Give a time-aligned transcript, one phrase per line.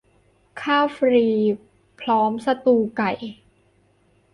[0.61, 1.27] ข้าวฟรี
[2.01, 3.11] พร้อมสตูว์ไก่